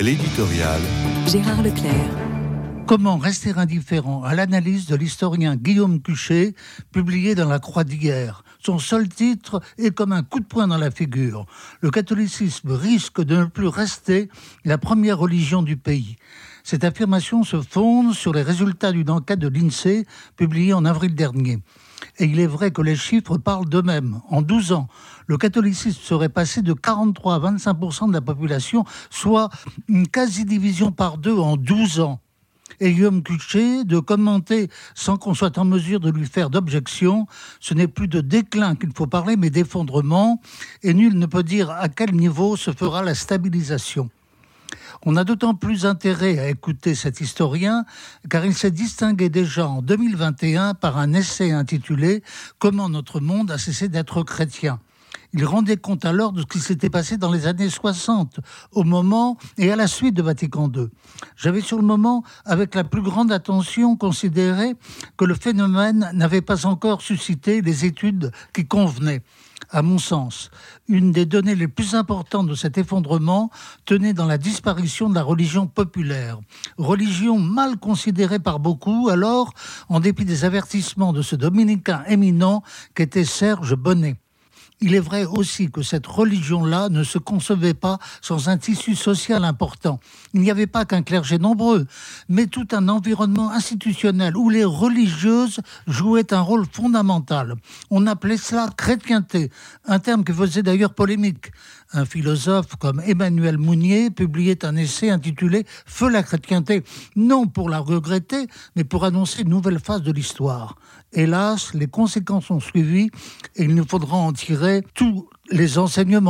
[0.00, 0.80] L'éditorial.
[1.26, 1.92] Gérard Leclerc.
[2.86, 6.54] Comment rester indifférent à l'analyse de l'historien Guillaume Cuchet,
[6.90, 8.42] publié dans la Croix d'hier?
[8.64, 11.44] Son seul titre est comme un coup de poing dans la figure.
[11.82, 14.30] Le catholicisme risque de ne plus rester
[14.64, 16.16] la première religion du pays.
[16.64, 21.58] Cette affirmation se fonde sur les résultats d'une enquête de l'INSEE publiée en avril dernier.
[22.20, 24.20] Et il est vrai que les chiffres parlent d'eux-mêmes.
[24.28, 24.88] En 12 ans,
[25.26, 29.48] le catholicisme serait passé de 43 à 25% de la population, soit
[29.88, 32.20] une quasi-division par deux en 12 ans
[32.78, 37.26] et Guillaume Cuchet de commenter sans qu'on soit en mesure de lui faire d'objection.
[37.58, 40.40] Ce n'est plus de déclin qu'il faut parler, mais d'effondrement,
[40.82, 44.10] et nul ne peut dire à quel niveau se fera la stabilisation.
[45.06, 47.86] On a d'autant plus intérêt à écouter cet historien
[48.28, 52.22] car il s'est distingué déjà en 2021 par un essai intitulé
[52.58, 54.78] Comment notre monde a cessé d'être chrétien.
[55.32, 58.40] Il rendait compte alors de ce qui s'était passé dans les années 60,
[58.72, 60.88] au moment et à la suite de Vatican II.
[61.36, 64.74] J'avais sur le moment, avec la plus grande attention, considéré
[65.16, 69.22] que le phénomène n'avait pas encore suscité les études qui convenaient.
[69.72, 70.50] À mon sens,
[70.88, 73.50] une des données les plus importantes de cet effondrement
[73.84, 76.40] tenait dans la disparition de la religion populaire.
[76.76, 79.52] Religion mal considérée par beaucoup, alors,
[79.88, 84.16] en dépit des avertissements de ce dominicain éminent qu'était Serge Bonnet.
[84.82, 89.44] Il est vrai aussi que cette religion-là ne se concevait pas sans un tissu social
[89.44, 90.00] important.
[90.32, 91.86] Il n'y avait pas qu'un clergé nombreux,
[92.30, 97.56] mais tout un environnement institutionnel où les religieuses jouaient un rôle fondamental.
[97.90, 99.50] On appelait cela chrétienté,
[99.84, 101.52] un terme qui faisait d'ailleurs polémique.
[101.92, 106.84] Un philosophe comme Emmanuel Mounier publiait un essai intitulé Feu la chrétienté,
[107.16, 110.76] non pour la regretter, mais pour annoncer une nouvelle phase de l'histoire.
[111.12, 113.10] Hélas, les conséquences ont suivi
[113.56, 116.28] et il nous faudra en tirer tous les enseignements.